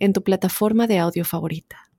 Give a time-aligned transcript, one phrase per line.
[0.00, 1.90] en tu plataforma de audio favorita.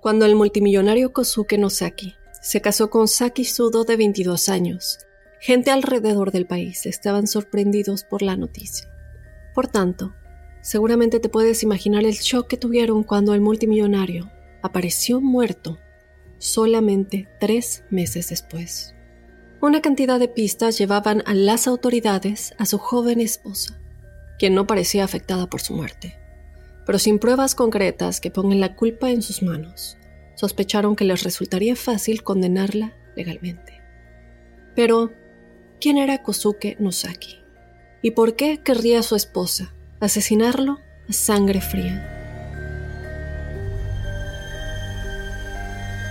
[0.00, 4.98] Cuando el multimillonario Kosuke Nosaki se casó con Saki Sudo de 22 años,
[5.40, 8.88] gente alrededor del país estaban sorprendidos por la noticia.
[9.54, 10.14] Por tanto,
[10.60, 14.30] seguramente te puedes imaginar el shock que tuvieron cuando el multimillonario
[14.62, 15.78] apareció muerto
[16.38, 18.94] solamente tres meses después.
[19.60, 23.80] Una cantidad de pistas llevaban a las autoridades a su joven esposa,
[24.38, 26.16] quien no parecía afectada por su muerte.
[26.86, 29.98] Pero sin pruebas concretas que pongan la culpa en sus manos,
[30.36, 33.82] sospecharon que les resultaría fácil condenarla legalmente.
[34.76, 35.12] Pero,
[35.80, 37.40] ¿quién era Kosuke Nosaki?
[38.00, 42.17] ¿Y por qué querría a su esposa asesinarlo a sangre fría?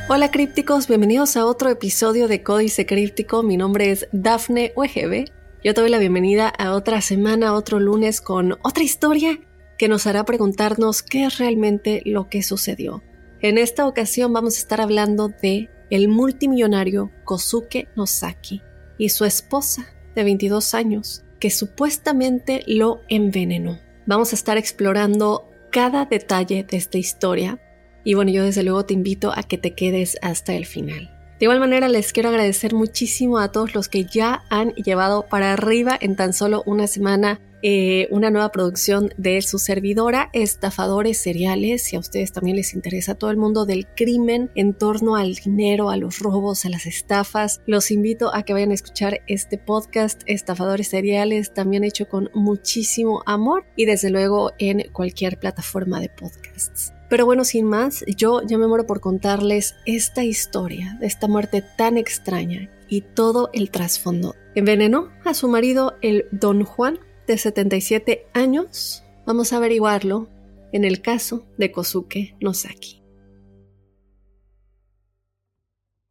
[0.09, 3.44] Hola crípticos, bienvenidos a otro episodio de Códice Críptico.
[3.44, 5.25] Mi nombre es Dafne UGB.
[5.66, 9.38] Yo te doy la bienvenida a otra semana, otro lunes con otra historia
[9.78, 13.03] que nos hará preguntarnos qué es realmente lo que sucedió.
[13.41, 18.61] En esta ocasión vamos a estar hablando de el multimillonario Kosuke Nosaki
[18.97, 23.78] y su esposa de 22 años que supuestamente lo envenenó.
[24.05, 27.59] Vamos a estar explorando cada detalle de esta historia
[28.08, 31.11] y bueno, yo desde luego te invito a que te quedes hasta el final.
[31.39, 35.52] De igual manera, les quiero agradecer muchísimo a todos los que ya han llevado para
[35.52, 41.83] arriba en tan solo una semana eh, una nueva producción de su servidora, Estafadores Seriales.
[41.83, 45.90] Si a ustedes también les interesa todo el mundo del crimen en torno al dinero,
[45.90, 50.22] a los robos, a las estafas, los invito a que vayan a escuchar este podcast,
[50.28, 56.94] Estafadores Seriales, también hecho con muchísimo amor y desde luego en cualquier plataforma de podcasts.
[57.09, 61.63] Pero bueno, sin más, yo ya me muero por contarles esta historia de esta muerte
[61.78, 64.35] tan extraña y todo el trasfondo.
[64.56, 69.03] Envenenó a su marido el Don Juan, de 77 años.
[69.25, 70.29] Vamos a averiguarlo
[70.72, 73.03] en el caso de Kosuke Nosaki.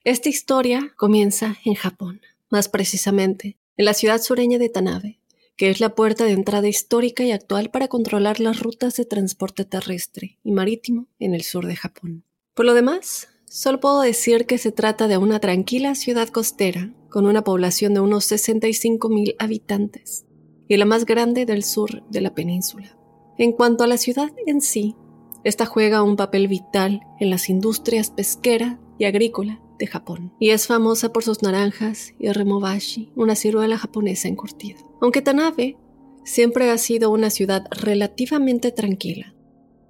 [0.05, 5.19] Esta historia comienza en Japón, más precisamente en la ciudad sureña de Tanabe,
[5.57, 9.65] que es la puerta de entrada histórica y actual para controlar las rutas de transporte
[9.65, 12.25] terrestre y marítimo en el sur de Japón.
[12.55, 17.27] Por lo demás, solo puedo decir que se trata de una tranquila ciudad costera con
[17.27, 20.27] una población de unos 65.000 habitantes
[20.69, 22.99] y la más grande del sur de la península.
[23.39, 24.97] En cuanto a la ciudad en sí,
[25.45, 30.67] esta juega un papel vital en las industrias pesquera y agrícola de Japón, y es
[30.67, 34.79] famosa por sus naranjas y remobashi, una ciruela japonesa encurtida.
[35.01, 35.77] Aunque Tanabe
[36.25, 39.35] siempre ha sido una ciudad relativamente tranquila,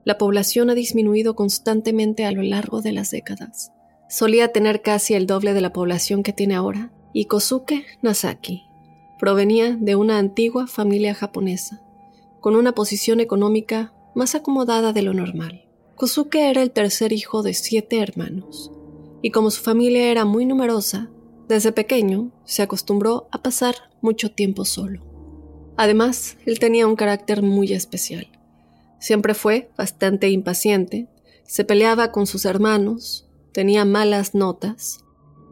[0.07, 3.73] la población ha disminuido constantemente a lo largo de las décadas.
[4.09, 8.63] Solía tener casi el doble de la población que tiene ahora, y Kosuke Nasaki
[9.19, 11.83] provenía de una antigua familia japonesa,
[12.41, 15.65] con una posición económica más acomodada de lo normal.
[15.97, 18.71] Kosuke era el tercer hijo de siete hermanos,
[19.27, 21.11] y como su familia era muy numerosa,
[21.49, 25.03] desde pequeño se acostumbró a pasar mucho tiempo solo.
[25.77, 28.29] Además, él tenía un carácter muy especial.
[29.01, 31.09] Siempre fue bastante impaciente,
[31.43, 35.01] se peleaba con sus hermanos, tenía malas notas,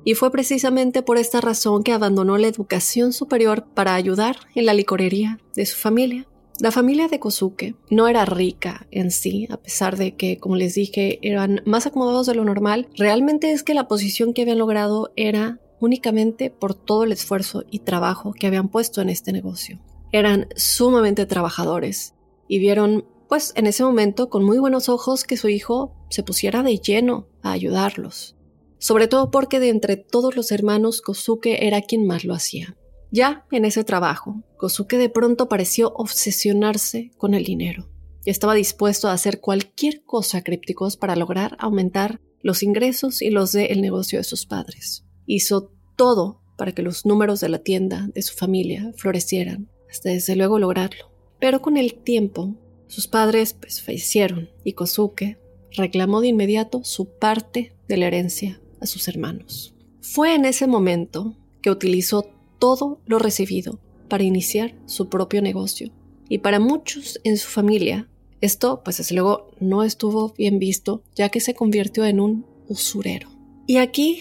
[0.05, 4.75] y fue precisamente por esta razón que abandonó la educación superior para ayudar en la
[4.75, 6.29] licorería de su familia.
[6.61, 10.75] La familia de Kosuke no era rica en sí, a pesar de que, como les
[10.75, 12.89] dije, eran más acomodados de lo normal.
[12.97, 17.81] Realmente es que la posición que habían logrado era únicamente por todo el esfuerzo y
[17.81, 19.81] trabajo que habían puesto en este negocio.
[20.13, 22.15] Eran sumamente trabajadores
[22.47, 26.63] y vieron, pues en ese momento, con muy buenos ojos que su hijo se pusiera
[26.63, 28.37] de lleno a ayudarlos.
[28.79, 32.77] Sobre todo porque de entre todos los hermanos Kosuke era quien más lo hacía.
[33.15, 37.89] Ya en ese trabajo, Kosuke de pronto pareció obsesionarse con el dinero
[38.25, 43.53] y estaba dispuesto a hacer cualquier cosa crípticos para lograr aumentar los ingresos y los
[43.53, 45.05] del negocio de sus padres.
[45.27, 50.35] Hizo todo para que los números de la tienda de su familia florecieran, hasta desde
[50.35, 51.13] luego lograrlo.
[51.39, 52.57] Pero con el tiempo,
[52.89, 55.39] sus padres pues fallecieron y Kosuke
[55.71, 59.73] reclamó de inmediato su parte de la herencia a sus hermanos.
[60.01, 63.79] Fue en ese momento que utilizó todo lo recibido
[64.09, 65.91] para iniciar su propio negocio.
[66.29, 68.09] Y para muchos en su familia,
[68.41, 73.29] esto, pues desde luego, no estuvo bien visto, ya que se convirtió en un usurero.
[73.67, 74.21] Y aquí,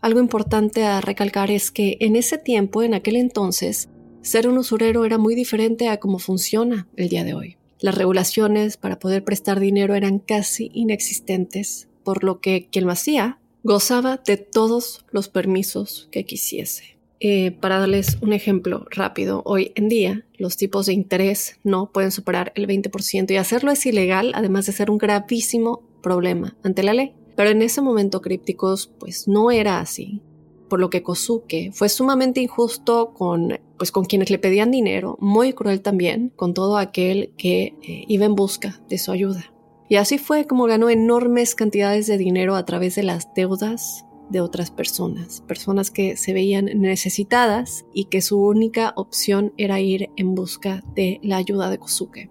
[0.00, 3.88] algo importante a recalcar es que en ese tiempo, en aquel entonces,
[4.22, 7.56] ser un usurero era muy diferente a cómo funciona el día de hoy.
[7.80, 13.40] Las regulaciones para poder prestar dinero eran casi inexistentes, por lo que quien lo hacía
[13.62, 16.99] gozaba de todos los permisos que quisiese.
[17.22, 22.12] Eh, para darles un ejemplo rápido, hoy en día los tipos de interés no pueden
[22.12, 26.94] superar el 20% y hacerlo es ilegal, además de ser un gravísimo problema ante la
[26.94, 27.12] ley.
[27.36, 30.22] Pero en ese momento Crípticos pues no era así,
[30.70, 35.52] por lo que Kosuke fue sumamente injusto con pues con quienes le pedían dinero, muy
[35.52, 39.52] cruel también con todo aquel que eh, iba en busca de su ayuda.
[39.90, 44.40] Y así fue como ganó enormes cantidades de dinero a través de las deudas de
[44.40, 50.34] otras personas, personas que se veían necesitadas y que su única opción era ir en
[50.34, 52.30] busca de la ayuda de Kosuke.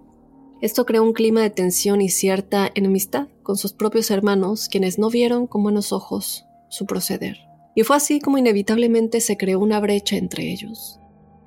[0.62, 5.10] Esto creó un clima de tensión y cierta enemistad con sus propios hermanos, quienes no
[5.10, 7.38] vieron con buenos ojos su proceder.
[7.76, 11.00] Y fue así como inevitablemente se creó una brecha entre ellos,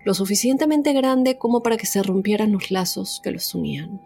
[0.05, 4.01] lo suficientemente grande como para que se rompieran los lazos que los unían.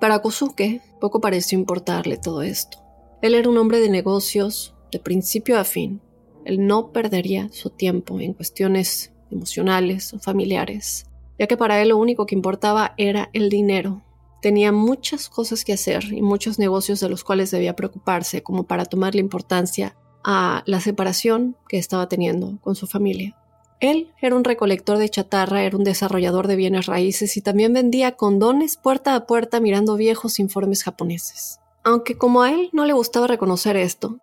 [0.00, 2.78] Para Kosuke poco pareció importarle todo esto.
[3.22, 6.00] Él era un hombre de negocios, de principio a fin,
[6.44, 11.06] él no perdería su tiempo en cuestiones emocionales o familiares,
[11.38, 14.02] ya que para él lo único que importaba era el dinero.
[14.40, 18.84] Tenía muchas cosas que hacer y muchos negocios de los cuales debía preocuparse como para
[18.84, 23.36] tomarle importancia a la separación que estaba teniendo con su familia.
[23.80, 28.12] Él era un recolector de chatarra, era un desarrollador de bienes raíces y también vendía
[28.12, 31.60] condones puerta a puerta mirando viejos informes japoneses.
[31.84, 34.18] Aunque como a él no le gustaba reconocer esto,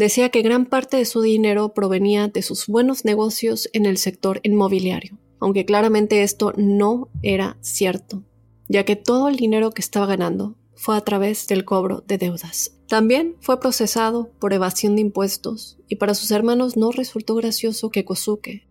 [0.00, 4.40] Decía que gran parte de su dinero provenía de sus buenos negocios en el sector
[4.42, 8.24] inmobiliario, aunque claramente esto no era cierto,
[8.66, 12.78] ya que todo el dinero que estaba ganando fue a través del cobro de deudas.
[12.88, 18.06] También fue procesado por evasión de impuestos y para sus hermanos no resultó gracioso que
[18.06, 18.66] Kosuke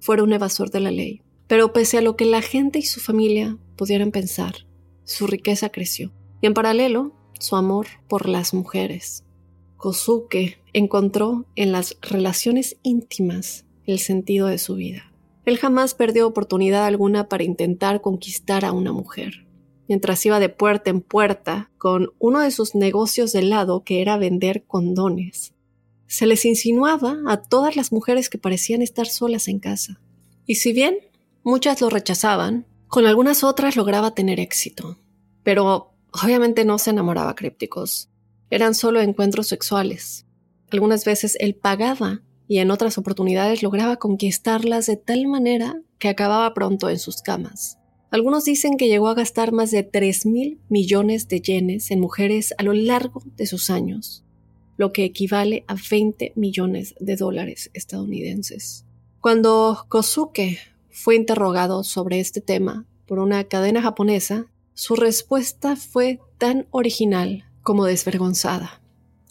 [0.00, 1.22] fuera un evasor de la ley.
[1.46, 4.66] Pero pese a lo que la gente y su familia pudieran pensar,
[5.04, 9.24] su riqueza creció y en paralelo su amor por las mujeres.
[9.84, 15.12] Kosuke encontró en las relaciones íntimas el sentido de su vida.
[15.44, 19.46] Él jamás perdió oportunidad alguna para intentar conquistar a una mujer.
[19.86, 24.16] Mientras iba de puerta en puerta con uno de sus negocios de lado que era
[24.16, 25.52] vender condones,
[26.06, 30.00] se les insinuaba a todas las mujeres que parecían estar solas en casa.
[30.46, 30.96] Y si bien
[31.42, 34.96] muchas lo rechazaban, con algunas otras lograba tener éxito.
[35.42, 38.08] Pero obviamente no se enamoraba crípticos
[38.50, 40.26] eran solo encuentros sexuales.
[40.70, 46.52] Algunas veces él pagaba y en otras oportunidades lograba conquistarlas de tal manera que acababa
[46.54, 47.78] pronto en sus camas.
[48.10, 52.54] Algunos dicen que llegó a gastar más de 3 mil millones de yenes en mujeres
[52.58, 54.24] a lo largo de sus años,
[54.76, 58.84] lo que equivale a 20 millones de dólares estadounidenses.
[59.20, 60.58] Cuando Kosuke
[60.90, 67.84] fue interrogado sobre este tema por una cadena japonesa, su respuesta fue tan original como
[67.86, 68.80] desvergonzada.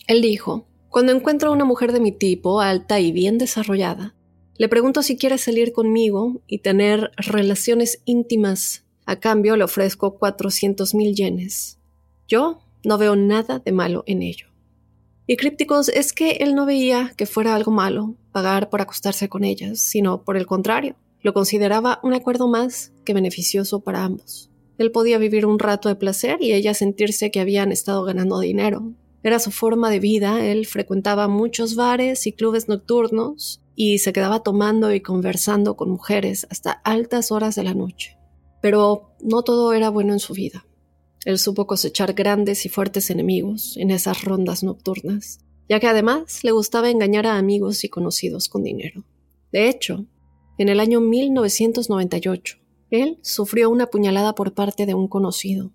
[0.08, 4.16] Él dijo, Cuando encuentro a una mujer de mi tipo, alta y bien desarrollada,
[4.58, 8.84] le pregunto si quiere salir conmigo y tener relaciones íntimas.
[9.06, 11.80] A cambio le ofrezco 400 mil yenes.
[12.28, 14.48] Yo no veo nada de malo en ello.
[15.26, 19.44] Y crípticos es que él no veía que fuera algo malo pagar por acostarse con
[19.44, 24.53] ellas, sino por el contrario, lo consideraba un acuerdo más que beneficioso para ambos.
[24.78, 28.94] Él podía vivir un rato de placer y ella sentirse que habían estado ganando dinero.
[29.24, 34.44] Era su forma de vida, él frecuentaba muchos bares y clubes nocturnos y se quedaba
[34.44, 38.18] tomando y conversando con mujeres hasta altas horas de la noche.
[38.62, 40.66] Pero no todo era bueno en su vida.
[41.26, 45.40] Él supo cosechar grandes y fuertes enemigos en esas rondas nocturnas,
[45.70, 49.06] ya que además le gustaba engañar a amigos y conocidos con dinero.
[49.52, 50.06] De hecho,
[50.58, 52.58] en el año 1998,
[53.02, 55.72] él sufrió una puñalada por parte de un conocido,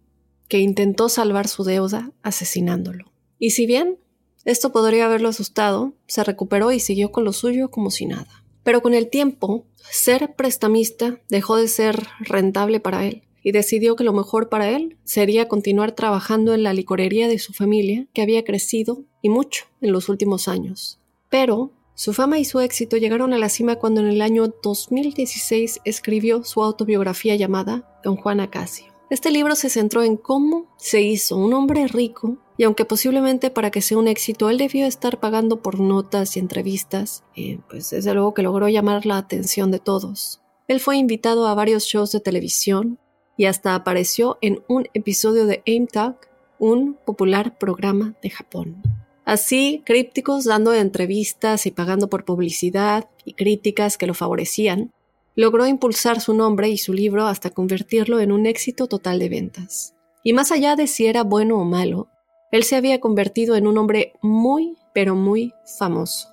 [0.49, 3.13] que intentó salvar su deuda asesinándolo.
[3.39, 3.99] Y si bien
[4.45, 8.45] esto podría haberlo asustado, se recuperó y siguió con lo suyo como si nada.
[8.63, 14.05] Pero con el tiempo, ser prestamista dejó de ser rentable para él y decidió que
[14.05, 18.45] lo mejor para él sería continuar trabajando en la licorería de su familia, que había
[18.45, 21.01] crecido y mucho en los últimos años.
[21.31, 25.81] Pero su fama y su éxito llegaron a la cima cuando en el año 2016
[25.85, 28.87] escribió su autobiografía llamada Don Juan Acacio.
[29.11, 33.73] Este libro se centró en cómo se hizo un hombre rico y aunque posiblemente para
[33.73, 38.15] que sea un éxito él debió estar pagando por notas y entrevistas, eh, pues desde
[38.15, 40.41] luego que logró llamar la atención de todos.
[40.69, 43.01] Él fue invitado a varios shows de televisión
[43.37, 46.29] y hasta apareció en un episodio de AIM Talk,
[46.61, 48.85] un popular programa de Japón.
[49.29, 54.91] Así, crípticos dando entrevistas y pagando por publicidad y críticas que lo favorecían,
[55.35, 59.95] logró impulsar su nombre y su libro hasta convertirlo en un éxito total de ventas.
[60.25, 62.09] Y más allá de si era bueno o malo,
[62.53, 66.31] él se había convertido en un hombre muy, pero muy famoso.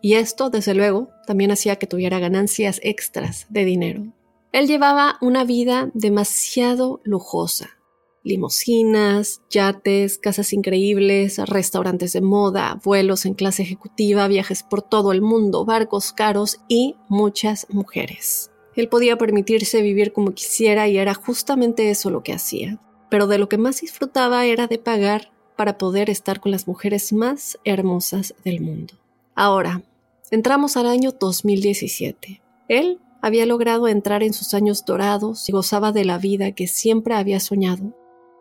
[0.00, 4.06] Y esto, desde luego, también hacía que tuviera ganancias extras de dinero.
[4.52, 7.77] Él llevaba una vida demasiado lujosa.
[8.24, 15.22] Limosinas, yates, casas increíbles, restaurantes de moda, vuelos en clase ejecutiva, viajes por todo el
[15.22, 18.50] mundo, barcos caros y muchas mujeres.
[18.74, 22.78] Él podía permitirse vivir como quisiera y era justamente eso lo que hacía.
[23.10, 27.12] Pero de lo que más disfrutaba era de pagar para poder estar con las mujeres
[27.12, 28.94] más hermosas del mundo.
[29.34, 29.82] Ahora,
[30.30, 32.40] entramos al año 2017.
[32.68, 37.14] Él había logrado entrar en sus años dorados y gozaba de la vida que siempre
[37.14, 37.96] había soñado,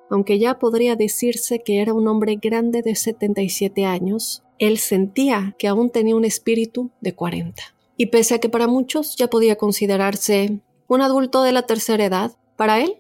[0.10, 5.68] aunque ya podría decirse que era un hombre grande de 77 años, él sentía que
[5.68, 7.62] aún tenía un espíritu de 40.
[7.98, 12.32] Y pese a que para muchos ya podía considerarse un adulto de la tercera edad,
[12.56, 12.96] para él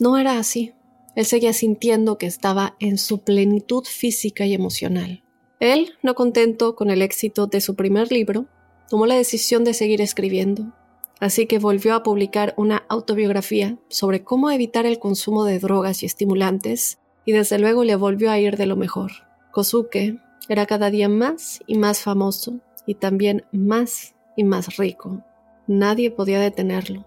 [0.00, 0.72] no era así.
[1.14, 5.24] Él seguía sintiendo que estaba en su plenitud física y emocional.
[5.60, 8.46] Él, no contento con el éxito de su primer libro,
[8.88, 10.72] tomó la decisión de seguir escribiendo,
[11.20, 16.06] así que volvió a publicar una autobiografía sobre cómo evitar el consumo de drogas y
[16.06, 19.10] estimulantes, y desde luego le volvió a ir de lo mejor.
[19.50, 25.22] Kosuke era cada día más y más famoso, y también más y más rico.
[25.66, 27.04] Nadie podía detenerlo.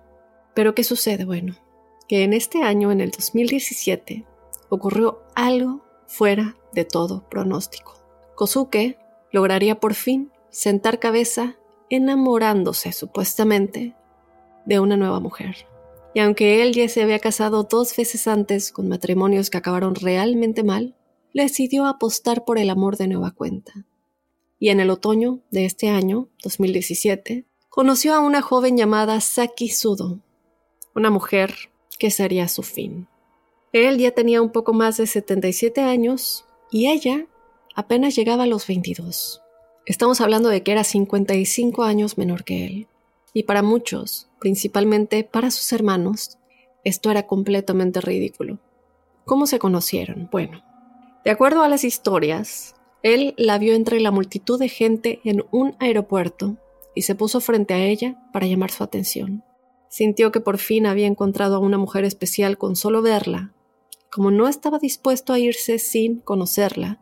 [0.54, 1.26] Pero ¿qué sucede?
[1.26, 1.56] Bueno,
[2.08, 4.26] que en este año, en el 2017,
[4.70, 7.96] ocurrió algo fuera de todo pronóstico.
[8.36, 9.00] Kosuke
[9.32, 11.56] lograría por fin sentar cabeza
[11.90, 13.96] enamorándose supuestamente
[14.66, 15.68] de una nueva mujer.
[16.14, 20.64] Y aunque él ya se había casado dos veces antes con matrimonios que acabaron realmente
[20.64, 20.96] mal,
[21.34, 23.86] decidió apostar por el amor de nueva cuenta.
[24.60, 30.20] Y en el otoño de este año, 2017, conoció a una joven llamada Saki Sudo,
[30.94, 31.56] una mujer
[31.98, 33.08] que sería su fin.
[33.72, 37.28] Él ya tenía un poco más de 77 años y ella
[37.74, 39.42] apenas llegaba a los 22.
[39.86, 42.88] Estamos hablando de que era 55 años menor que él.
[43.34, 46.38] Y para muchos, principalmente para sus hermanos,
[46.84, 48.60] esto era completamente ridículo.
[49.26, 50.30] ¿Cómo se conocieron?
[50.32, 50.64] Bueno,
[51.24, 55.76] de acuerdo a las historias, él la vio entre la multitud de gente en un
[55.80, 56.58] aeropuerto
[56.96, 59.44] y se puso frente a ella para llamar su atención.
[59.90, 63.54] Sintió que por fin había encontrado a una mujer especial con solo verla.
[64.12, 67.02] Como no estaba dispuesto a irse sin conocerla,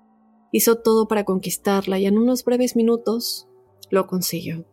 [0.51, 3.47] hizo todo para conquistarla y en unos breves minutos
[3.89, 4.65] lo consiguió.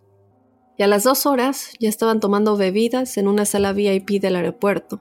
[0.78, 5.00] Y a las dos horas ya estaban tomando bebidas en una sala VIP del aeropuerto,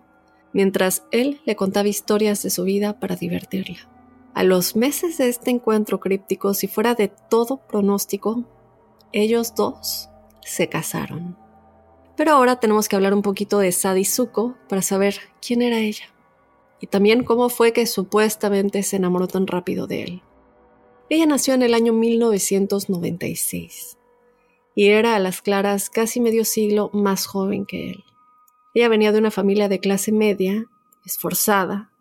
[0.53, 3.89] mientras él le contaba historias de su vida para divertirla.
[4.33, 8.45] A los meses de este encuentro críptico, si fuera de todo pronóstico,
[9.11, 10.09] ellos dos
[10.41, 11.37] se casaron.
[12.15, 16.05] Pero ahora tenemos que hablar un poquito de Sadi Zuko para saber quién era ella
[16.79, 20.21] y también cómo fue que supuestamente se enamoró tan rápido de él.
[21.09, 23.97] Ella nació en el año 1996
[24.75, 28.03] y era a las claras casi medio siglo más joven que él.
[28.73, 30.65] Ella venía de una familia de clase media,
[31.05, 31.91] esforzada.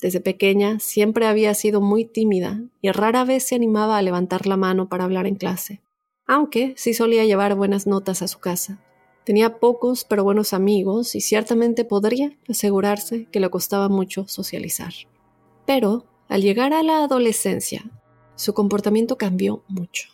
[0.00, 4.56] Desde pequeña siempre había sido muy tímida y rara vez se animaba a levantar la
[4.56, 5.82] mano para hablar en clase,
[6.26, 8.82] aunque sí solía llevar buenas notas a su casa.
[9.24, 14.92] Tenía pocos pero buenos amigos y ciertamente podría asegurarse que le costaba mucho socializar.
[15.66, 17.84] Pero, al llegar a la adolescencia,
[18.34, 20.08] su comportamiento cambió mucho.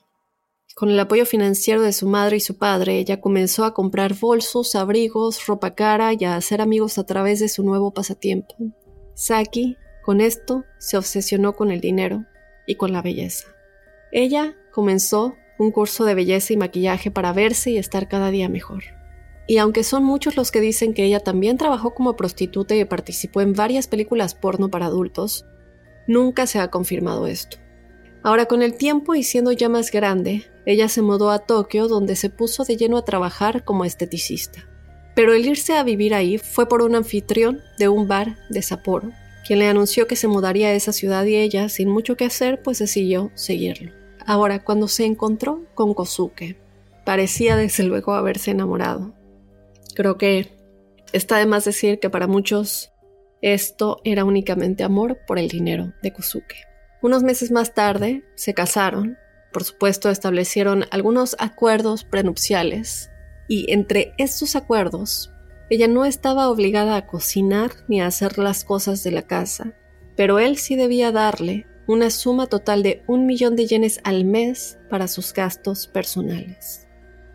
[0.78, 4.76] Con el apoyo financiero de su madre y su padre, ella comenzó a comprar bolsos,
[4.76, 8.54] abrigos, ropa cara y a hacer amigos a través de su nuevo pasatiempo.
[9.14, 12.26] Saki, con esto, se obsesionó con el dinero
[12.64, 13.48] y con la belleza.
[14.12, 18.84] Ella comenzó un curso de belleza y maquillaje para verse y estar cada día mejor.
[19.48, 23.40] Y aunque son muchos los que dicen que ella también trabajó como prostituta y participó
[23.40, 25.44] en varias películas porno para adultos,
[26.06, 27.58] nunca se ha confirmado esto.
[28.22, 32.16] Ahora con el tiempo y siendo ya más grande, ella se mudó a Tokio donde
[32.16, 34.68] se puso de lleno a trabajar como esteticista.
[35.14, 39.10] Pero el irse a vivir ahí fue por un anfitrión de un bar de Sapporo,
[39.46, 42.62] quien le anunció que se mudaría a esa ciudad y ella, sin mucho que hacer,
[42.62, 43.92] pues decidió seguirlo.
[44.26, 46.56] Ahora, cuando se encontró con Kosuke,
[47.06, 49.14] parecía desde luego haberse enamorado.
[49.94, 50.52] Creo que
[51.14, 52.92] está de más decir que para muchos
[53.40, 56.67] esto era únicamente amor por el dinero de Kosuke.
[57.00, 59.18] Unos meses más tarde se casaron,
[59.52, 63.10] por supuesto establecieron algunos acuerdos prenupciales
[63.46, 65.32] y entre estos acuerdos
[65.70, 69.74] ella no estaba obligada a cocinar ni a hacer las cosas de la casa,
[70.16, 74.78] pero él sí debía darle una suma total de un millón de yenes al mes
[74.90, 76.86] para sus gastos personales.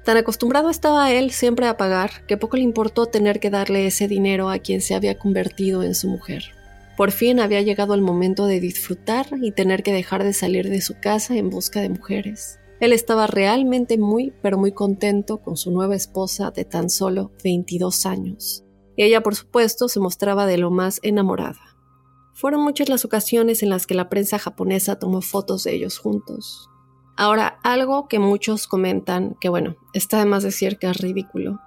[0.03, 4.07] Tan acostumbrado estaba él siempre a pagar que poco le importó tener que darle ese
[4.07, 6.43] dinero a quien se había convertido en su mujer.
[7.03, 10.79] Por fin había llegado el momento de disfrutar y tener que dejar de salir de
[10.79, 12.61] su casa en busca de mujeres.
[12.79, 18.05] Él estaba realmente muy, pero muy contento con su nueva esposa de tan solo 22
[18.05, 18.63] años.
[18.95, 21.75] Y ella, por supuesto, se mostraba de lo más enamorada.
[22.35, 26.69] Fueron muchas las ocasiones en las que la prensa japonesa tomó fotos de ellos juntos.
[27.17, 31.59] Ahora, algo que muchos comentan, que bueno, está de más decir que es ridículo,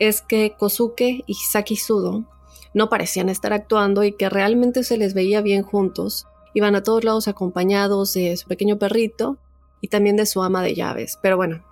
[0.00, 2.26] es que Kosuke y Saki Sudo
[2.74, 6.26] no parecían estar actuando y que realmente se les veía bien juntos.
[6.54, 9.38] Iban a todos lados acompañados de su pequeño perrito
[9.80, 11.18] y también de su ama de llaves.
[11.22, 11.64] Pero bueno,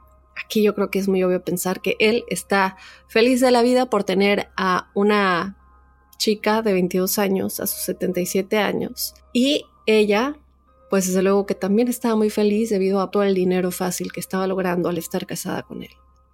[0.44, 2.76] aquí yo creo que es muy obvio pensar que él está
[3.08, 5.56] feliz de la vida por tener a una
[6.16, 10.36] chica de 22 años a sus 77 años y ella
[10.90, 14.20] pues desde luego que también estaba muy feliz debido a todo el dinero fácil que
[14.20, 15.90] estaba logrando al estar casada con él.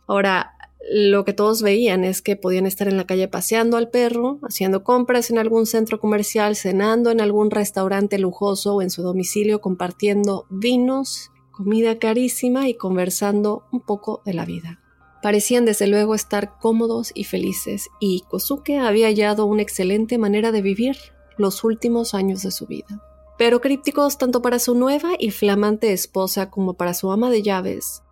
[0.06, 0.53] Ahora,
[0.90, 4.84] lo que todos veían es que podían estar en la calle paseando al perro, haciendo
[4.84, 10.46] compras en algún centro comercial, cenando en algún restaurante lujoso o en su domicilio, compartiendo
[10.50, 14.80] vinos comida carísima y conversando un poco de la vida.
[15.22, 20.60] Parecían desde luego estar cómodos y felices, y Kosuke había hallado una excelente manera de
[20.62, 20.96] vivir
[21.38, 23.02] los últimos años de su vida.
[23.38, 28.03] Pero crípticos tanto para su nueva y flamante esposa como para su ama de llaves,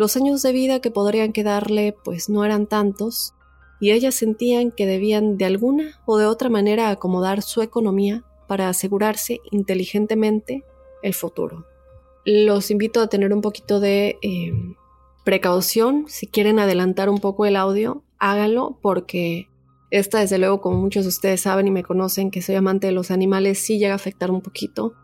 [0.00, 3.34] los años de vida que podrían quedarle pues no eran tantos,
[3.80, 8.68] y ellas sentían que debían de alguna o de otra manera acomodar su economía para
[8.68, 10.64] asegurarse inteligentemente
[11.02, 11.66] el futuro
[12.24, 14.52] los invito a tener un poquito de eh,
[15.24, 16.04] precaución.
[16.08, 19.48] Si quieren adelantar un poco el audio, háganlo porque
[19.90, 22.92] esta, desde luego, como muchos de ustedes saben y me conocen que soy amante de
[22.92, 24.94] los animales, sí llega a afectar un poquito.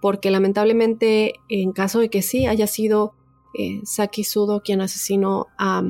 [0.00, 3.14] Porque lamentablemente, en caso de que sí haya sido
[3.54, 5.82] eh, Saki Sudo quien asesinó a,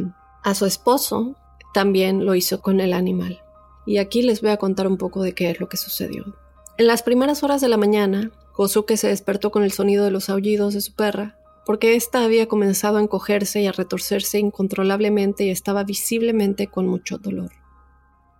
[0.42, 1.34] a su esposo,
[1.74, 3.40] también lo hizo con el animal.
[3.86, 6.34] Y aquí les voy a contar un poco de qué es lo que sucedió.
[6.76, 10.28] En las primeras horas de la mañana, Kosuke se despertó con el sonido de los
[10.28, 15.50] aullidos de su perra, porque ésta había comenzado a encogerse y a retorcerse incontrolablemente y
[15.50, 17.52] estaba visiblemente con mucho dolor.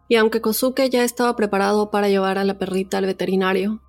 [0.09, 3.81] Y aunque Kosuke ya estaba preparado para llevar a la perrita al veterinario,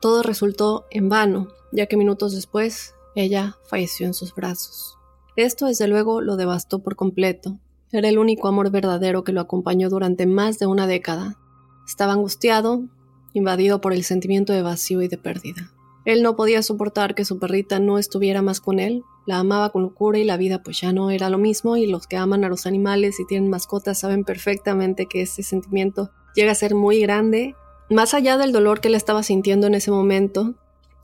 [0.00, 4.96] todo resultó en vano, ya que minutos después ella falleció en sus brazos.
[5.36, 7.58] Esto desde luego lo devastó por completo.
[7.90, 11.38] Era el único amor verdadero que lo acompañó durante más de una década.
[11.86, 12.84] Estaba angustiado,
[13.32, 15.72] invadido por el sentimiento de vacío y de pérdida.
[16.04, 19.82] Él no podía soportar que su perrita no estuviera más con él, la amaba con
[19.82, 22.48] locura y la vida pues ya no era lo mismo y los que aman a
[22.48, 27.56] los animales y tienen mascotas saben perfectamente que ese sentimiento llega a ser muy grande.
[27.90, 30.54] Más allá del dolor que él estaba sintiendo en ese momento,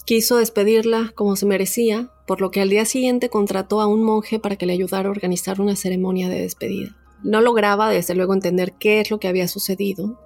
[0.04, 4.38] quiso despedirla como se merecía, por lo que al día siguiente contrató a un monje
[4.38, 6.96] para que le ayudara a organizar una ceremonia de despedida.
[7.22, 10.18] No lograba desde luego entender qué es lo que había sucedido,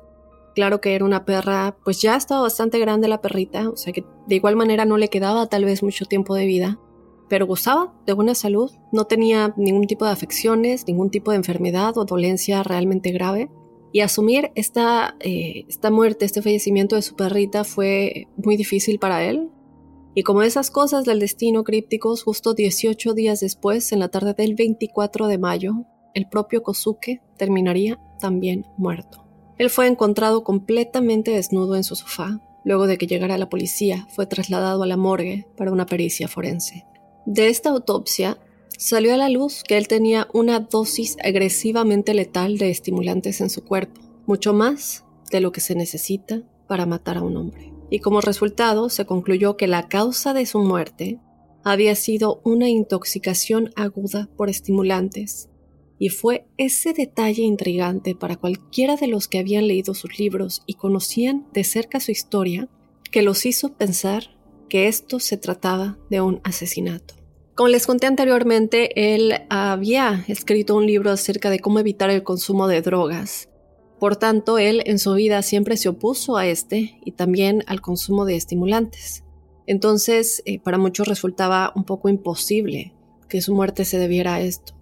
[0.56, 4.06] Claro que era una perra, pues ya estaba bastante grande la perrita, o sea que
[4.26, 6.80] de igual manera no le quedaba tal vez mucho tiempo de vida,
[7.28, 11.98] pero gozaba de buena salud, no tenía ningún tipo de afecciones, ningún tipo de enfermedad
[11.98, 13.50] o dolencia realmente grave.
[13.92, 19.24] Y asumir esta, eh, esta muerte, este fallecimiento de su perrita fue muy difícil para
[19.24, 19.50] él.
[20.16, 24.54] Y como esas cosas del destino crípticos, justo 18 días después, en la tarde del
[24.54, 29.26] 24 de mayo, el propio Kosuke terminaría también muerto.
[29.58, 32.40] Él fue encontrado completamente desnudo en su sofá.
[32.64, 36.86] Luego de que llegara la policía, fue trasladado a la morgue para una pericia forense.
[37.26, 38.38] De esta autopsia
[38.78, 43.66] salió a la luz que él tenía una dosis agresivamente letal de estimulantes en su
[43.66, 47.75] cuerpo, mucho más de lo que se necesita para matar a un hombre.
[47.90, 51.20] Y como resultado se concluyó que la causa de su muerte
[51.64, 55.48] había sido una intoxicación aguda por estimulantes
[55.98, 60.74] y fue ese detalle intrigante para cualquiera de los que habían leído sus libros y
[60.74, 62.68] conocían de cerca su historia
[63.10, 64.36] que los hizo pensar
[64.68, 67.14] que esto se trataba de un asesinato.
[67.54, 72.68] Como les conté anteriormente, él había escrito un libro acerca de cómo evitar el consumo
[72.68, 73.48] de drogas.
[73.98, 78.24] Por tanto, él en su vida siempre se opuso a este y también al consumo
[78.24, 79.24] de estimulantes.
[79.66, 82.94] Entonces, eh, para muchos resultaba un poco imposible
[83.28, 84.74] que su muerte se debiera a esto.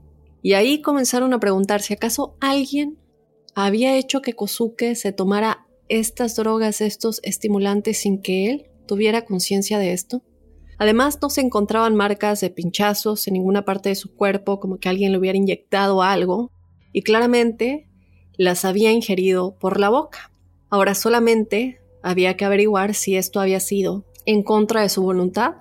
[0.43, 2.99] Y ahí comenzaron a preguntarse, ¿acaso alguien
[3.55, 9.79] había hecho que Kosuke se tomara estas drogas, estos estimulantes sin que él tuviera conciencia
[9.79, 10.23] de esto?
[10.77, 14.89] Además, no se encontraban marcas de pinchazos en ninguna parte de su cuerpo, como que
[14.89, 16.51] alguien le hubiera inyectado algo,
[16.93, 17.89] y claramente
[18.37, 20.31] las había ingerido por la boca.
[20.71, 25.57] Ahora solamente había que averiguar si esto había sido en contra de su voluntad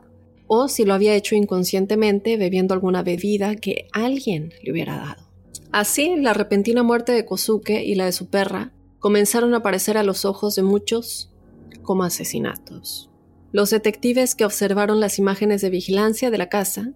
[0.47, 5.23] o si lo había hecho inconscientemente bebiendo alguna bebida que alguien le hubiera dado.
[5.71, 10.03] Así, la repentina muerte de Kosuke y la de su perra comenzaron a aparecer a
[10.03, 11.31] los ojos de muchos
[11.81, 13.09] como asesinatos.
[13.51, 16.93] Los detectives que observaron las imágenes de vigilancia de la casa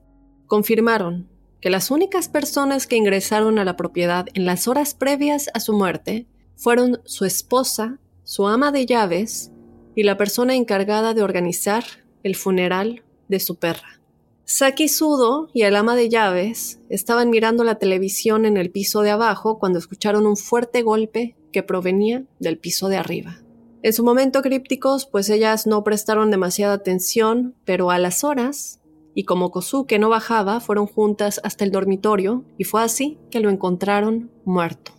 [0.48, 1.28] confirmaron
[1.62, 5.74] que las únicas personas que ingresaron a la propiedad en las horas previas a su
[5.74, 9.52] muerte fueron su esposa, su ama de llaves
[9.96, 11.84] y la persona encargada de organizar
[12.24, 14.00] el funeral de su perra.
[14.46, 19.10] Saki Sudo y el ama de llaves estaban mirando la televisión en el piso de
[19.10, 23.42] abajo cuando escucharon un fuerte golpe que provenía del piso de arriba.
[23.84, 28.80] En su momento crípticos, pues ellas no prestaron demasiada atención, pero a las horas,
[29.18, 33.50] y como Kosuke no bajaba, fueron juntas hasta el dormitorio, y fue así que lo
[33.50, 34.92] encontraron muerto.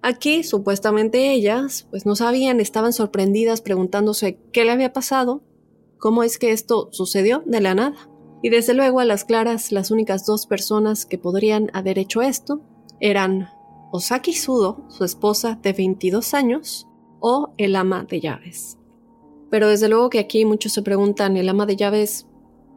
[0.00, 5.42] Aquí, supuestamente ellas, pues no sabían, estaban sorprendidas preguntándose qué le había pasado,
[5.98, 8.08] cómo es que esto sucedió de la nada.
[8.42, 12.62] Y desde luego a las claras, las únicas dos personas que podrían haber hecho esto
[12.98, 13.50] eran
[13.92, 16.88] Osaki Sudo, su esposa de 22 años,
[17.20, 18.78] o el ama de llaves.
[19.50, 22.26] Pero desde luego que aquí muchos se preguntan, el ama de llaves,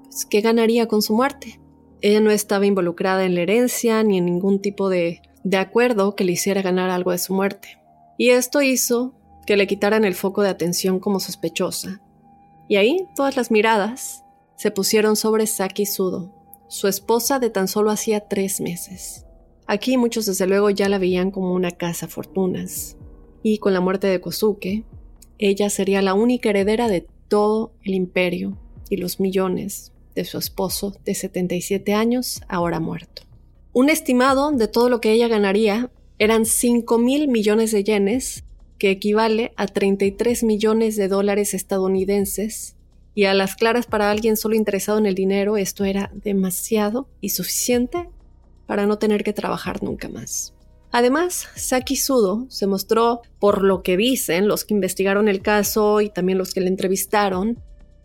[0.09, 1.59] pues, ¿qué ganaría con su muerte?
[2.01, 6.23] Ella no estaba involucrada en la herencia ni en ningún tipo de de acuerdo que
[6.23, 7.79] le hiciera ganar algo de su muerte.
[8.17, 9.13] Y esto hizo
[9.45, 12.01] que le quitaran el foco de atención como sospechosa.
[12.67, 14.23] Y ahí todas las miradas
[14.55, 16.35] se pusieron sobre Saki Sudo,
[16.67, 19.25] su esposa de tan solo hacía tres meses.
[19.65, 22.97] Aquí muchos desde luego ya la veían como una casa fortunas.
[23.41, 24.83] Y con la muerte de Kosuke,
[25.37, 28.57] ella sería la única heredera de todo el imperio
[28.89, 33.21] y los millones de su esposo de 77 años, ahora muerto.
[33.71, 38.43] Un estimado de todo lo que ella ganaría eran 5 mil millones de yenes,
[38.77, 42.75] que equivale a 33 millones de dólares estadounidenses,
[43.15, 47.29] y a las claras para alguien solo interesado en el dinero esto era demasiado y
[47.29, 48.09] suficiente
[48.67, 50.53] para no tener que trabajar nunca más.
[50.91, 56.09] Además, Saki Sudo se mostró, por lo que dicen los que investigaron el caso y
[56.09, 57.59] también los que le entrevistaron,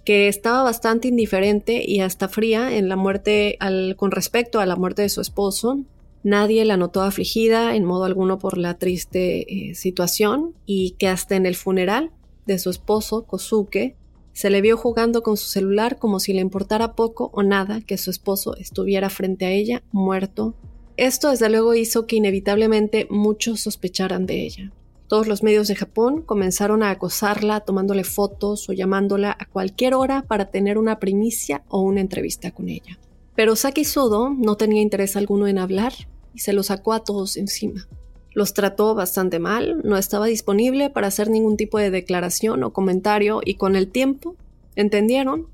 [0.05, 3.59] que estaba bastante indiferente y hasta fría en la muerte
[3.97, 5.81] con respecto a la muerte de su esposo.
[6.23, 11.37] Nadie la notó afligida en modo alguno por la triste eh, situación y que hasta
[11.37, 12.11] en el funeral
[12.47, 13.97] de su esposo, Kosuke,
[14.33, 17.99] se le vio jugando con su celular como si le importara poco o nada que
[17.99, 20.55] su esposo estuviera frente a ella, muerto.
[20.97, 24.73] Esto desde luego hizo que inevitablemente muchos sospecharan de ella.
[25.09, 30.23] Todos los medios de Japón comenzaron a acosarla tomándole fotos o llamándola a cualquier hora
[30.23, 32.99] para tener una primicia o una entrevista con ella.
[33.35, 35.93] Pero Saki Sudo no tenía interés alguno en hablar
[36.33, 37.87] y se lo sacó a todos encima.
[38.33, 43.40] Los trató bastante mal, no estaba disponible para hacer ningún tipo de declaración o comentario
[43.45, 44.37] y con el tiempo
[44.75, 45.49] entendieron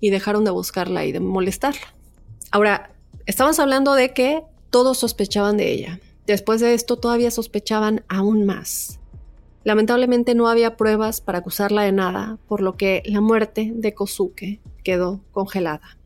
[0.00, 1.94] y dejaron de buscarla y de molestarla.
[2.50, 2.90] Ahora,
[3.26, 9.00] estamos hablando de que todos sospechaban de ella, Después de esto todavía sospechaban aún más.
[9.64, 14.60] Lamentablemente no había pruebas para acusarla de nada, por lo que la muerte de Kosuke
[14.84, 15.96] quedó congelada.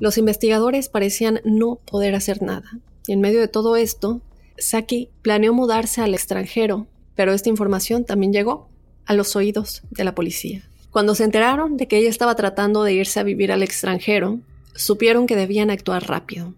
[0.00, 4.20] Los investigadores parecían no poder hacer nada, y en medio de todo esto,
[4.58, 8.68] Saki planeó mudarse al extranjero, pero esta información también llegó
[9.06, 10.68] a los oídos de la policía.
[10.90, 14.40] Cuando se enteraron de que ella estaba tratando de irse a vivir al extranjero,
[14.74, 16.54] supieron que debían actuar rápido.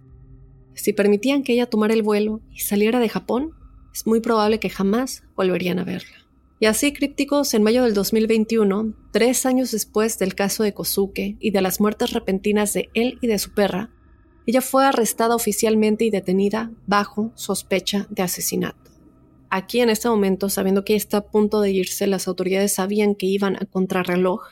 [0.75, 3.53] Si permitían que ella tomara el vuelo y saliera de Japón,
[3.93, 6.23] es muy probable que jamás volverían a verla.
[6.61, 11.51] Y así, crípticos, en mayo del 2021, tres años después del caso de Kosuke y
[11.51, 13.91] de las muertes repentinas de él y de su perra,
[14.47, 18.91] ella fue arrestada oficialmente y detenida bajo sospecha de asesinato.
[19.51, 23.27] Aquí en este momento, sabiendo que está a punto de irse, las autoridades sabían que
[23.27, 24.51] iban a contrarreloj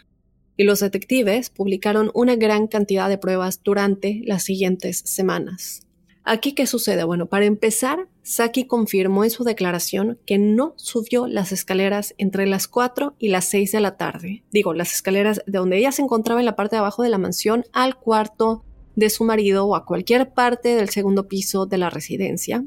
[0.56, 5.86] y los detectives publicaron una gran cantidad de pruebas durante las siguientes semanas.
[6.24, 7.04] Aquí, ¿qué sucede?
[7.04, 12.68] Bueno, para empezar, Saki confirmó en su declaración que no subió las escaleras entre las
[12.68, 14.44] 4 y las 6 de la tarde.
[14.50, 17.18] Digo, las escaleras de donde ella se encontraba en la parte de abajo de la
[17.18, 18.64] mansión al cuarto
[18.96, 22.64] de su marido o a cualquier parte del segundo piso de la residencia.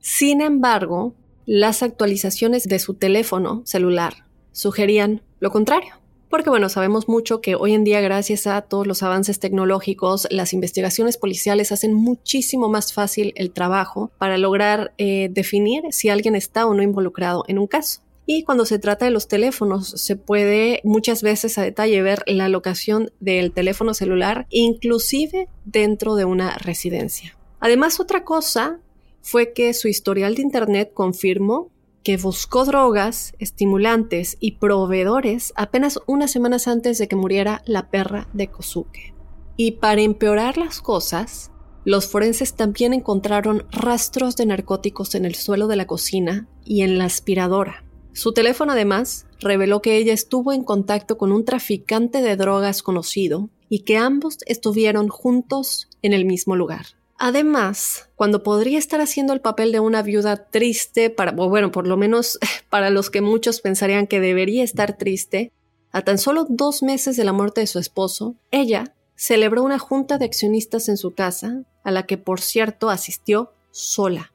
[0.00, 1.14] Sin embargo,
[1.46, 6.03] las actualizaciones de su teléfono celular sugerían lo contrario.
[6.34, 10.52] Porque bueno, sabemos mucho que hoy en día gracias a todos los avances tecnológicos, las
[10.52, 16.66] investigaciones policiales hacen muchísimo más fácil el trabajo para lograr eh, definir si alguien está
[16.66, 18.00] o no involucrado en un caso.
[18.26, 22.48] Y cuando se trata de los teléfonos, se puede muchas veces a detalle ver la
[22.48, 27.36] locación del teléfono celular, inclusive dentro de una residencia.
[27.60, 28.80] Además, otra cosa
[29.22, 31.70] fue que su historial de Internet confirmó
[32.04, 38.28] que buscó drogas, estimulantes y proveedores apenas unas semanas antes de que muriera la perra
[38.34, 39.14] de Kosuke.
[39.56, 41.50] Y para empeorar las cosas,
[41.84, 46.98] los forenses también encontraron rastros de narcóticos en el suelo de la cocina y en
[46.98, 47.84] la aspiradora.
[48.12, 53.48] Su teléfono además reveló que ella estuvo en contacto con un traficante de drogas conocido
[53.70, 56.84] y que ambos estuvieron juntos en el mismo lugar.
[57.26, 61.96] Además, cuando podría estar haciendo el papel de una viuda triste, para, bueno, por lo
[61.96, 65.50] menos para los que muchos pensarían que debería estar triste,
[65.90, 70.18] a tan solo dos meses de la muerte de su esposo, ella celebró una junta
[70.18, 74.34] de accionistas en su casa, a la que por cierto asistió sola.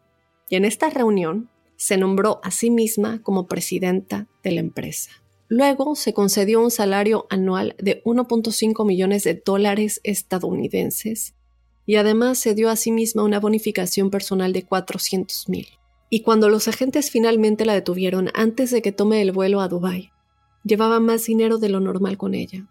[0.49, 5.12] Y en esta reunión se nombró a sí misma como presidenta de la empresa.
[5.47, 11.36] Luego se concedió un salario anual de 1.5 millones de dólares estadounidenses
[11.89, 15.67] y además se dio a sí misma una bonificación personal de 400 mil.
[16.12, 20.12] Y cuando los agentes finalmente la detuvieron antes de que tome el vuelo a Dubái,
[20.63, 22.67] llevaba más dinero de lo normal con ella,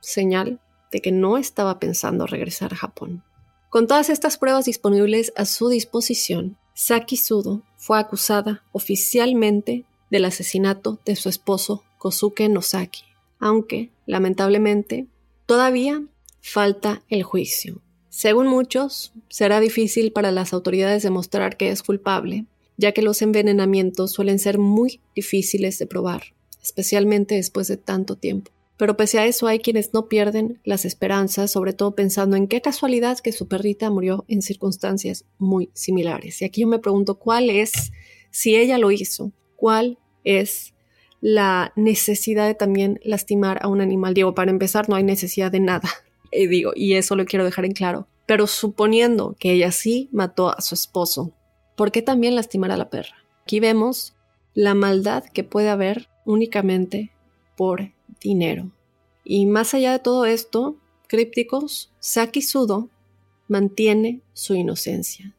[0.00, 3.22] señal de que no estaba pensando regresar a Japón.
[3.70, 10.98] Con todas estas pruebas disponibles a su disposición, Saki Sudo fue acusada oficialmente del asesinato
[11.04, 13.04] de su esposo Kosuke Nosaki,
[13.38, 15.06] aunque, lamentablemente,
[15.46, 16.02] todavía
[16.40, 17.82] falta el juicio.
[18.10, 24.12] Según muchos, será difícil para las autoridades demostrar que es culpable, ya que los envenenamientos
[24.12, 26.22] suelen ser muy difíciles de probar,
[26.62, 28.50] especialmente después de tanto tiempo.
[28.78, 32.62] Pero pese a eso hay quienes no pierden las esperanzas, sobre todo pensando en qué
[32.62, 36.40] casualidad que su perrita murió en circunstancias muy similares.
[36.40, 37.90] Y aquí yo me pregunto cuál es,
[38.30, 40.74] si ella lo hizo, cuál es
[41.20, 44.14] la necesidad de también lastimar a un animal.
[44.14, 45.90] Digo, para empezar, no hay necesidad de nada.
[46.30, 48.06] Y digo, y eso lo quiero dejar en claro.
[48.26, 51.32] Pero suponiendo que ella sí mató a su esposo,
[51.76, 53.16] ¿por qué también lastimar a la perra?
[53.42, 54.14] Aquí vemos
[54.54, 57.12] la maldad que puede haber únicamente
[57.56, 58.70] por dinero.
[59.24, 62.90] Y más allá de todo esto, crípticos, Saki Sudo
[63.46, 65.34] mantiene su inocencia.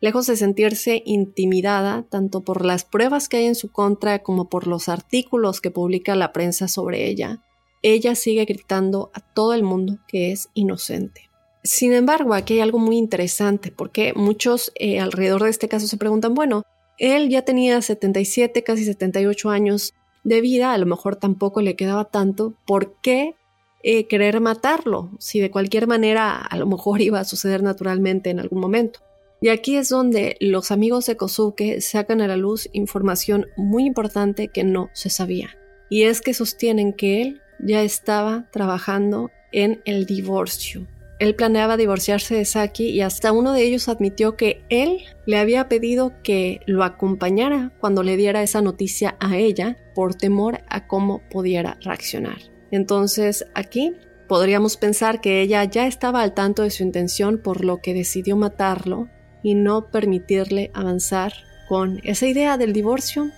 [0.00, 4.66] Lejos de sentirse intimidada tanto por las pruebas que hay en su contra como por
[4.66, 7.44] los artículos que publica la prensa sobre ella,
[7.82, 11.30] ella sigue gritando a todo el mundo que es inocente.
[11.62, 15.98] Sin embargo, aquí hay algo muy interesante porque muchos eh, alrededor de este caso se
[15.98, 16.64] preguntan, bueno,
[16.98, 22.04] él ya tenía 77, casi 78 años de vida, a lo mejor tampoco le quedaba
[22.04, 23.34] tanto, ¿por qué
[23.82, 25.10] eh, querer matarlo?
[25.18, 29.00] Si de cualquier manera a lo mejor iba a suceder naturalmente en algún momento.
[29.42, 34.48] Y aquí es donde los amigos de Kosuke sacan a la luz información muy importante
[34.48, 35.56] que no se sabía.
[35.88, 40.86] Y es que sostienen que él ya estaba trabajando en el divorcio.
[41.18, 45.68] Él planeaba divorciarse de Saki y hasta uno de ellos admitió que él le había
[45.68, 51.20] pedido que lo acompañara cuando le diera esa noticia a ella por temor a cómo
[51.30, 52.38] pudiera reaccionar.
[52.70, 53.92] Entonces aquí
[54.28, 58.36] podríamos pensar que ella ya estaba al tanto de su intención por lo que decidió
[58.36, 59.08] matarlo
[59.42, 61.34] y no permitirle avanzar
[61.68, 63.30] con esa idea del divorcio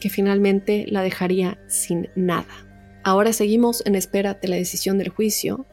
[0.00, 2.67] que finalmente la dejaría sin nada.
[3.08, 5.64] Ahora seguimos en espera de la decisión del juicio.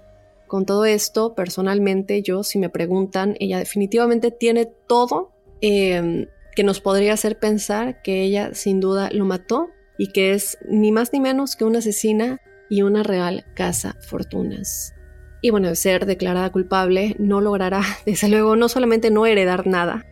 [0.47, 6.79] Con todo esto, personalmente yo, si me preguntan, ella definitivamente tiene todo em, que nos
[6.79, 9.67] podría hacer pensar que ella sin duda lo mató
[9.97, 14.93] y que es ni más ni menos que una asesina y una real casa fortunas.
[15.41, 20.05] Y bueno, de ser declarada culpable, no logrará, desde luego, no solamente no heredar nada,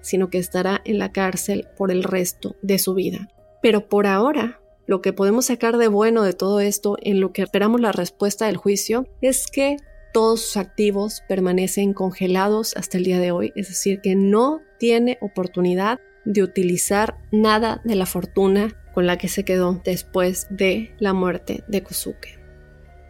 [0.00, 3.28] sino que estará en la cárcel por el resto de su vida.
[3.60, 4.59] Pero por ahora,
[4.90, 8.46] lo que podemos sacar de bueno de todo esto en lo que esperamos la respuesta
[8.46, 9.76] del juicio es que
[10.12, 15.16] todos sus activos permanecen congelados hasta el día de hoy, es decir, que no tiene
[15.20, 21.12] oportunidad de utilizar nada de la fortuna con la que se quedó después de la
[21.12, 22.40] muerte de Kosuke.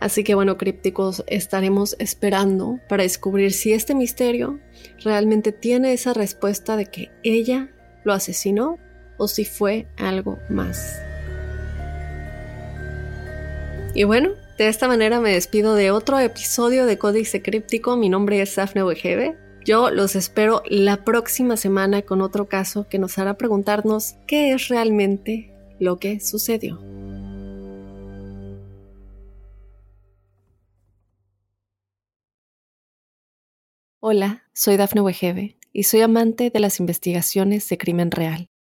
[0.00, 4.60] Así que bueno, crípticos, estaremos esperando para descubrir si este misterio
[5.02, 7.70] realmente tiene esa respuesta de que ella
[8.04, 8.76] lo asesinó
[9.16, 11.09] o si fue algo más.
[13.92, 17.96] Y bueno, de esta manera me despido de otro episodio de Códice Críptico.
[17.96, 19.36] Mi nombre es Safne Wegebe.
[19.64, 24.68] Yo los espero la próxima semana con otro caso que nos hará preguntarnos qué es
[24.68, 26.80] realmente lo que sucedió.
[33.98, 38.50] Hola, soy Dafne Wegebe y soy amante de las investigaciones de crimen real